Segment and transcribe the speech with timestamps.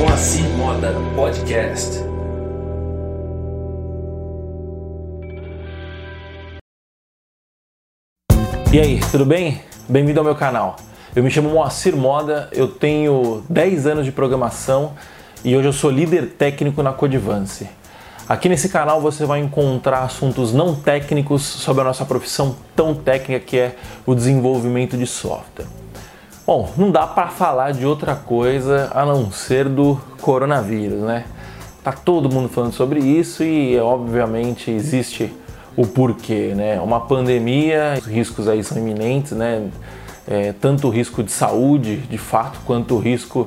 [0.00, 1.98] Moacir Moda Podcast.
[8.72, 9.60] E aí, tudo bem?
[9.86, 10.76] Bem-vindo ao meu canal.
[11.14, 14.94] Eu me chamo Moacir Moda, eu tenho 10 anos de programação
[15.44, 17.68] e hoje eu sou líder técnico na Codivance.
[18.26, 23.44] Aqui nesse canal você vai encontrar assuntos não técnicos sobre a nossa profissão tão técnica
[23.44, 23.76] que é
[24.06, 25.66] o desenvolvimento de software.
[26.46, 31.24] Bom, não dá para falar de outra coisa a não ser do coronavírus, né?
[31.82, 35.32] Tá todo mundo falando sobre isso e obviamente existe
[35.76, 36.80] o porquê, né?
[36.80, 39.68] Uma pandemia, os riscos aí são iminentes, né?
[40.26, 43.46] É, tanto o risco de saúde, de fato, quanto o risco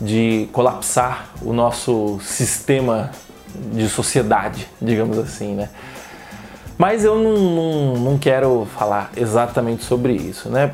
[0.00, 3.10] de colapsar o nosso sistema
[3.72, 5.68] de sociedade, digamos assim, né?
[6.80, 10.72] Mas eu não, não, não, quero falar exatamente sobre isso, né?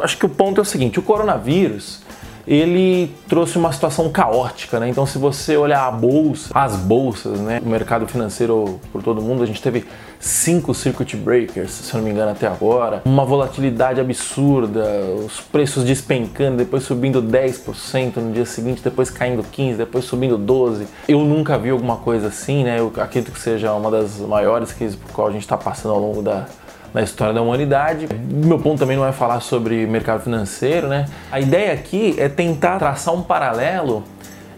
[0.00, 2.00] Acho que o ponto é o seguinte: o coronavírus
[2.46, 4.88] ele trouxe uma situação caótica, né?
[4.88, 9.42] Então, se você olhar a bolsa, as bolsas, né, o mercado financeiro por todo mundo,
[9.42, 9.84] a gente teve
[10.18, 14.84] cinco circuit breakers, se eu não me engano, até agora, uma volatilidade absurda,
[15.24, 20.86] os preços despencando, depois subindo 10% no dia seguinte, depois caindo 15%, depois subindo 12%.
[21.08, 22.78] Eu nunca vi alguma coisa assim, né?
[22.78, 26.00] Eu acredito que seja uma das maiores crises por qual a gente está passando ao
[26.00, 26.46] longo da,
[26.92, 28.08] na história da humanidade.
[28.28, 31.06] Meu ponto também não é falar sobre mercado financeiro, né?
[31.30, 34.04] A ideia aqui é tentar traçar um paralelo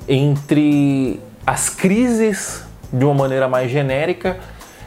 [0.09, 4.39] entre as crises de uma maneira mais genérica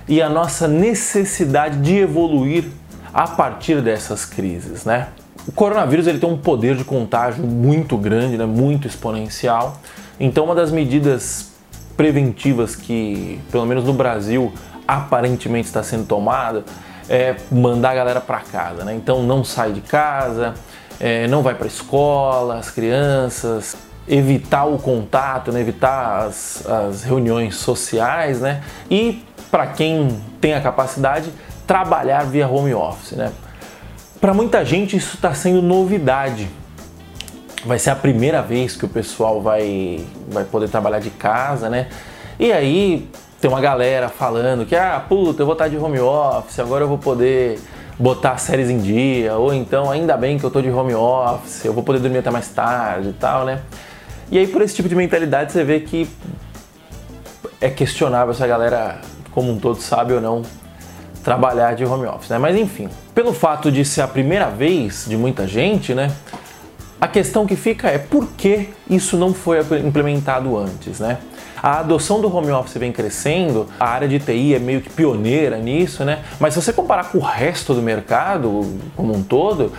[0.07, 2.65] e a nossa necessidade de evoluir
[3.13, 5.07] a partir dessas crises, né?
[5.47, 8.45] O coronavírus ele tem um poder de contágio muito grande, né?
[8.45, 9.79] muito exponencial.
[10.19, 11.51] Então, uma das medidas
[11.95, 14.51] preventivas que, pelo menos no Brasil,
[14.87, 16.63] aparentemente está sendo tomada
[17.09, 18.93] é mandar a galera para casa, né?
[18.93, 20.53] Então não sai de casa,
[20.99, 23.75] é, não vai para escola, as crianças,
[24.07, 25.59] evitar o contato, né?
[25.59, 28.61] evitar as, as reuniões sociais, né?
[28.89, 31.31] E para quem tem a capacidade,
[31.65, 33.31] trabalhar via home office, né?
[34.19, 36.49] Para muita gente isso está sendo novidade.
[37.65, 41.87] Vai ser a primeira vez que o pessoal vai, vai poder trabalhar de casa, né?
[42.39, 43.09] E aí
[43.45, 46.87] tem uma galera falando que, ah, puta, eu vou estar de home office, agora eu
[46.87, 47.59] vou poder
[47.99, 51.71] botar séries em dia, ou então, ainda bem que eu tô de home office, eu
[51.71, 53.61] vou poder dormir até mais tarde e tal, né?
[54.31, 56.09] E aí, por esse tipo de mentalidade, você vê que
[57.61, 60.41] é questionável se a galera, como um todo, sabe ou não
[61.23, 62.39] trabalhar de home office, né?
[62.39, 66.11] Mas enfim, pelo fato de ser a primeira vez de muita gente, né?
[66.99, 71.17] A questão que fica é por que isso não foi implementado antes, né?
[71.61, 75.57] A adoção do home office vem crescendo, a área de TI é meio que pioneira
[75.57, 76.23] nisso, né?
[76.39, 79.73] Mas se você comparar com o resto do mercado como um todo,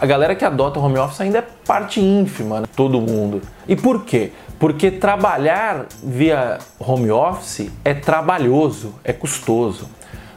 [0.00, 2.66] a galera que adota home office ainda é parte ínfima, né?
[2.76, 3.40] todo mundo.
[3.66, 4.32] E por quê?
[4.58, 9.88] Porque trabalhar via home office é trabalhoso, é custoso.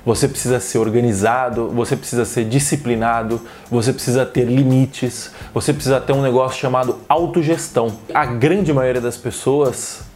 [0.05, 6.13] Você precisa ser organizado, você precisa ser disciplinado, você precisa ter limites, você precisa ter
[6.13, 7.91] um negócio chamado autogestão.
[8.13, 10.09] A grande maioria das pessoas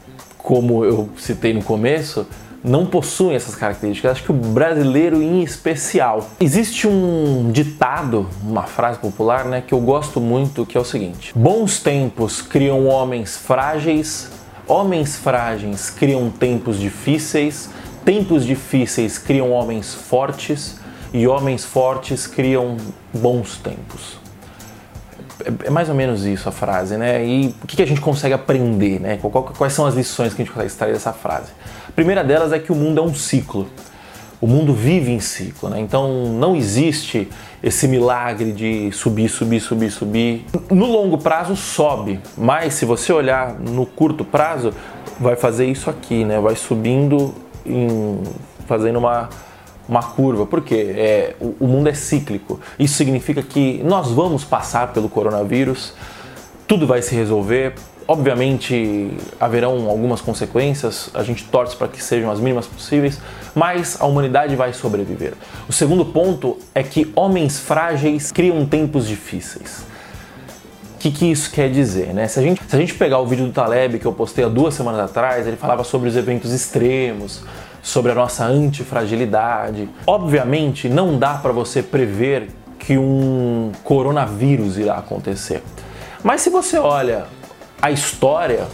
[0.45, 2.28] como eu citei no começo,
[2.63, 4.12] não possuem essas características.
[4.12, 6.29] Acho que o brasileiro em especial.
[6.40, 11.34] Existe um ditado, uma frase popular, né, que eu gosto muito, que é o seguinte:
[11.35, 14.29] Bons tempos criam homens frágeis,
[14.68, 17.69] homens frágeis criam tempos difíceis,
[18.06, 20.80] tempos difíceis criam homens fortes
[21.12, 22.78] e homens fortes criam
[23.14, 24.26] bons tempos
[25.64, 27.26] é mais ou menos isso a frase, né?
[27.26, 29.20] E o que a gente consegue aprender, né?
[29.58, 31.52] Quais são as lições que a gente consegue extrair dessa frase?
[31.88, 33.68] A primeira delas é que o mundo é um ciclo.
[34.40, 35.80] O mundo vive em ciclo, né?
[35.80, 37.28] Então não existe
[37.62, 40.46] esse milagre de subir, subir, subir, subir.
[40.70, 44.74] No longo prazo sobe, mas se você olhar no curto prazo,
[45.20, 46.40] vai fazer isso aqui, né?
[46.40, 47.34] Vai subindo,
[47.66, 48.22] em,
[48.68, 49.30] fazendo uma
[49.88, 52.60] uma curva, porque é, o, o mundo é cíclico.
[52.78, 55.94] Isso significa que nós vamos passar pelo coronavírus,
[56.68, 57.74] tudo vai se resolver.
[58.07, 63.19] Obviamente haverão algumas consequências, a gente torce para que sejam as mínimas possíveis,
[63.56, 65.34] mas a humanidade vai sobreviver.
[65.68, 69.86] O segundo ponto é que homens frágeis criam tempos difíceis.
[70.95, 72.13] O que, que isso quer dizer?
[72.13, 72.28] Né?
[72.28, 74.50] Se, a gente, se a gente pegar o vídeo do Taleb que eu postei há
[74.50, 77.44] duas semanas atrás, ele falava sobre os eventos extremos,
[77.86, 79.88] sobre a nossa antifragilidade.
[80.08, 82.50] Obviamente, não dá para você prever
[82.80, 85.62] que um coronavírus irá acontecer.
[86.24, 87.28] Mas se você olha
[87.80, 88.66] a história,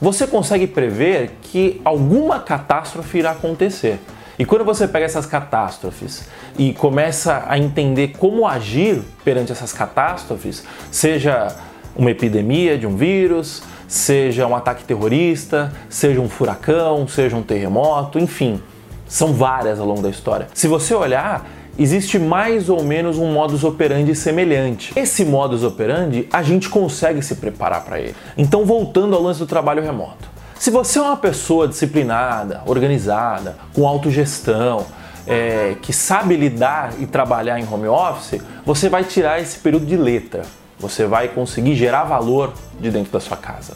[0.00, 4.00] você consegue prever que alguma catástrofe irá acontecer.
[4.36, 10.64] E quando você pega essas catástrofes e começa a entender como agir perante essas catástrofes,
[10.90, 11.54] seja
[11.94, 18.20] uma epidemia de um vírus, seja um ataque terrorista, seja um furacão, seja um terremoto,
[18.20, 18.62] enfim,
[19.08, 20.46] são várias ao longo da história.
[20.54, 21.44] Se você olhar,
[21.76, 24.92] existe mais ou menos um modus operandi semelhante.
[24.96, 28.14] Esse modus operandi, a gente consegue se preparar para ele.
[28.38, 30.30] Então, voltando ao lance do trabalho remoto.
[30.56, 34.86] Se você é uma pessoa disciplinada, organizada, com autogestão,
[35.26, 39.96] é, que sabe lidar e trabalhar em home office, você vai tirar esse período de
[39.96, 40.42] letra.
[40.80, 43.74] Você vai conseguir gerar valor de dentro da sua casa.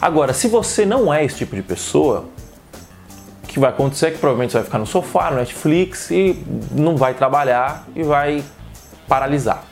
[0.00, 2.26] Agora, se você não é esse tipo de pessoa,
[3.42, 6.44] o que vai acontecer é que provavelmente você vai ficar no sofá, no Netflix e
[6.70, 8.44] não vai trabalhar e vai
[9.08, 9.64] paralisar.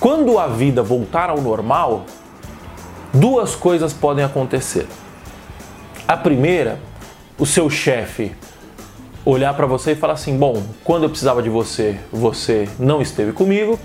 [0.00, 2.04] Quando a vida voltar ao normal,
[3.14, 4.86] duas coisas podem acontecer.
[6.06, 6.78] A primeira,
[7.38, 8.34] o seu chefe
[9.24, 13.32] olhar para você e falar assim: bom, quando eu precisava de você, você não esteve
[13.32, 13.78] comigo,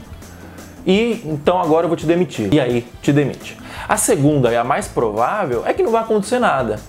[0.85, 2.53] e então agora eu vou te demitir.
[2.53, 3.57] E aí te demite.
[3.87, 6.79] A segunda e a mais provável é que não vai acontecer nada.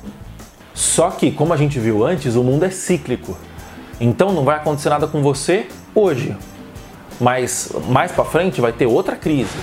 [0.75, 3.37] Só que, como a gente viu antes, o mundo é cíclico.
[4.01, 6.37] Então não vai acontecer nada com você hoje.
[7.21, 9.57] Mas mais para frente vai ter outra crise.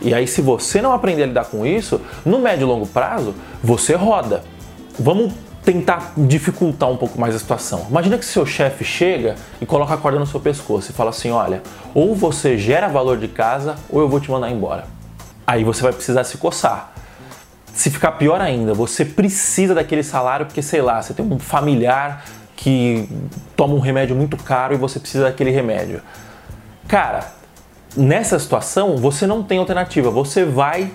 [0.00, 3.34] E aí, se você não aprender a lidar com isso, no médio e longo prazo,
[3.62, 4.44] você roda.
[4.98, 5.32] Vamos
[5.64, 7.86] tentar dificultar um pouco mais a situação.
[7.88, 11.30] Imagina que seu chefe chega e coloca a corda no seu pescoço e fala assim:
[11.30, 11.62] olha,
[11.94, 14.84] ou você gera valor de casa ou eu vou te mandar embora.
[15.46, 16.92] Aí você vai precisar se coçar.
[17.72, 22.24] Se ficar pior ainda, você precisa daquele salário porque, sei lá, você tem um familiar
[22.54, 23.08] que
[23.56, 26.00] toma um remédio muito caro e você precisa daquele remédio.
[26.86, 27.32] Cara,
[27.96, 30.92] nessa situação você não tem alternativa, você vai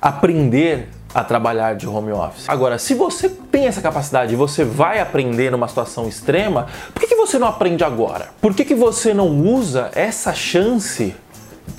[0.00, 2.48] aprender a trabalhar de home office.
[2.48, 7.14] Agora, se você tem essa capacidade e você vai aprender numa situação extrema, por que,
[7.14, 8.28] você não aprende agora?
[8.40, 11.14] Por que, que você não usa essa chance,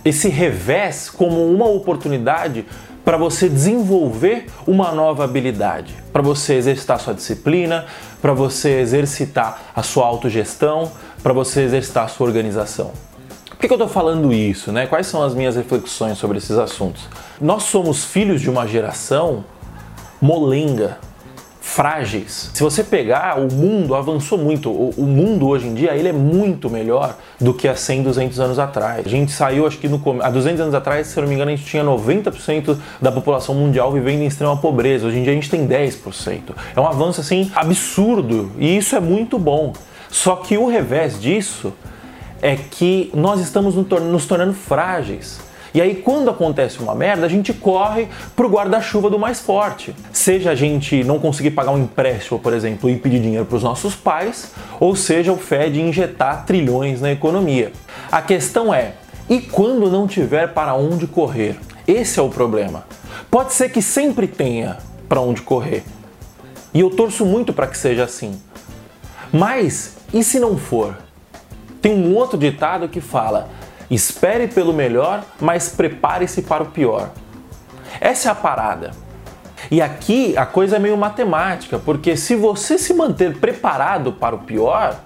[0.03, 2.65] esse revés, como uma oportunidade
[3.05, 7.85] para você desenvolver uma nova habilidade, para você exercitar sua disciplina,
[8.21, 10.91] para você exercitar a sua autogestão,
[11.23, 12.91] para você exercitar a sua organização?
[13.59, 14.71] Por que, que eu estou falando isso?
[14.71, 14.87] Né?
[14.87, 17.09] Quais são as minhas reflexões sobre esses assuntos?
[17.41, 19.43] Nós somos filhos de uma geração
[20.21, 20.97] molenga,
[21.59, 22.51] frágeis.
[22.53, 24.71] Se você pegar, o mundo avançou muito.
[24.71, 28.59] O, mundo hoje em dia ele é muito melhor do que há 100, 200 anos
[28.59, 29.05] atrás.
[29.05, 31.51] A gente saiu, acho que no, há 200 anos atrás, se eu não me engano,
[31.51, 35.05] a gente tinha 90% da população mundial vivendo em extrema pobreza.
[35.05, 36.55] Hoje em dia a gente tem 10%.
[36.73, 39.73] É um avanço assim absurdo e isso é muito bom.
[40.09, 41.73] Só que o revés disso
[42.41, 45.39] é que nós estamos nos tornando frágeis.
[45.73, 49.95] E aí, quando acontece uma merda, a gente corre pro guarda-chuva do mais forte.
[50.11, 53.63] Seja a gente não conseguir pagar um empréstimo, por exemplo, e pedir dinheiro para os
[53.63, 57.71] nossos pais, ou seja o Fed injetar trilhões na economia.
[58.11, 58.93] A questão é:
[59.29, 61.55] e quando não tiver para onde correr?
[61.87, 62.85] Esse é o problema.
[63.29, 64.77] Pode ser que sempre tenha
[65.07, 65.83] para onde correr.
[66.73, 68.39] E eu torço muito para que seja assim.
[69.31, 70.97] Mas e se não for?
[71.81, 73.49] Tem um outro ditado que fala:
[73.89, 77.09] espere pelo melhor, mas prepare-se para o pior.
[77.99, 78.91] Essa é a parada.
[79.71, 84.39] E aqui a coisa é meio matemática, porque se você se manter preparado para o
[84.39, 84.99] pior,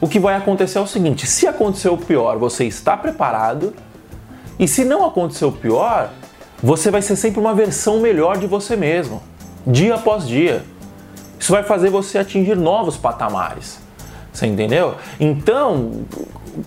[0.00, 3.74] o que vai acontecer é o seguinte: se acontecer o pior, você está preparado,
[4.58, 6.10] e se não acontecer o pior,
[6.62, 9.22] você vai ser sempre uma versão melhor de você mesmo,
[9.66, 10.64] dia após dia.
[11.38, 13.83] Isso vai fazer você atingir novos patamares.
[14.34, 14.96] Você entendeu?
[15.20, 16.04] Então,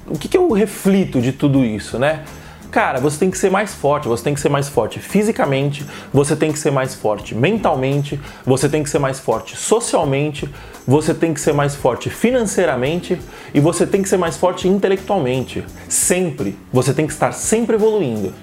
[0.08, 2.24] o que, que eu reflito de tudo isso, né?
[2.72, 6.36] Cara, você tem que ser mais forte, você tem que ser mais forte fisicamente, você
[6.36, 10.50] tem que ser mais forte mentalmente, você tem que ser mais forte socialmente,
[10.86, 13.20] você tem que ser mais forte financeiramente
[13.54, 15.64] e você tem que ser mais forte intelectualmente.
[15.90, 16.58] Sempre.
[16.72, 18.34] Você tem que estar sempre evoluindo.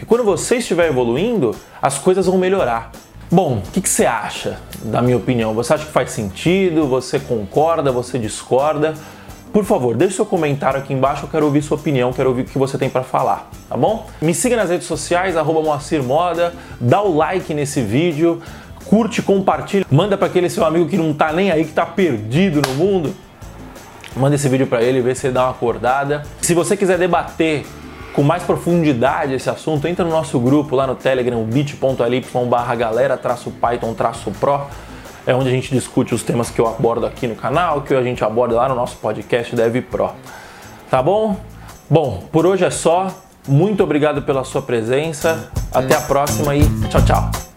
[0.00, 2.90] E quando você estiver evoluindo, as coisas vão melhorar.
[3.30, 5.52] Bom, o que, que, você acha da minha opinião?
[5.52, 6.86] Você acha que faz sentido?
[6.86, 7.92] Você concorda?
[7.92, 8.94] Você discorda?
[9.52, 12.44] Por favor, deixe seu comentário aqui embaixo, eu quero ouvir sua opinião, quero ouvir o
[12.46, 14.06] que você tem para falar, tá bom?
[14.20, 18.42] Me siga nas redes sociais, arroba Moacir Moda, dá o like nesse vídeo,
[18.84, 22.62] curte, compartilha, manda para aquele seu amigo que não tá nem aí, que tá perdido
[22.66, 23.14] no mundo.
[24.16, 26.22] Manda esse vídeo para ele, vê se ele dá uma acordada.
[26.40, 27.64] Se você quiser debater
[28.18, 33.16] com mais profundidade esse assunto, entra no nosso grupo lá no Telegram, bit.ly barra galera
[33.16, 34.62] traço Python traço Pro.
[35.24, 38.02] É onde a gente discute os temas que eu abordo aqui no canal, que a
[38.02, 40.10] gente aborda lá no nosso podcast Dev Pro.
[40.90, 41.36] Tá bom?
[41.88, 43.06] Bom, por hoje é só.
[43.46, 45.48] Muito obrigado pela sua presença.
[45.72, 47.47] Até a próxima e tchau, tchau.